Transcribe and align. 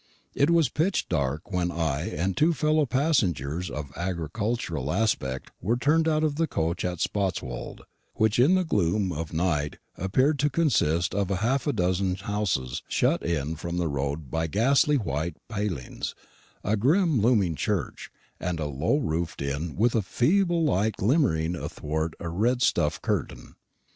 It 0.33 0.49
was 0.49 0.67
pitch 0.67 1.07
dark 1.09 1.51
when 1.51 1.69
I 1.69 2.09
and 2.09 2.35
two 2.35 2.55
fellow 2.55 2.87
passengers 2.87 3.69
of 3.69 3.91
agricultural 3.95 4.91
aspect 4.91 5.51
were 5.61 5.77
turned 5.77 6.07
out 6.07 6.23
of 6.23 6.37
the 6.37 6.47
coach 6.47 6.83
at 6.83 6.99
Spotswold, 6.99 7.81
which 8.15 8.39
in 8.39 8.55
the 8.55 8.63
gloom 8.63 9.11
of 9.11 9.31
night 9.31 9.77
appeared 9.95 10.39
to 10.39 10.49
consist 10.49 11.13
of 11.13 11.29
half 11.29 11.67
a 11.67 11.71
dozen 11.71 12.15
houses 12.15 12.81
shut 12.87 13.21
in 13.21 13.55
from 13.55 13.77
the 13.77 13.87
road 13.87 14.31
by 14.31 14.47
ghastly 14.47 14.95
white 14.97 15.37
palings, 15.47 16.15
a 16.63 16.75
grim 16.75 17.21
looming 17.21 17.53
church, 17.53 18.09
and 18.39 18.59
a 18.59 18.65
low 18.65 18.97
roofed 18.97 19.39
inn 19.39 19.75
with 19.75 19.93
a 19.93 20.01
feeble 20.01 20.63
light 20.63 20.95
glimmering 20.97 21.53
athwart 21.55 22.15
a 22.19 22.27
red 22.27 22.63
stuff 22.63 22.99
curtain. 23.03 23.53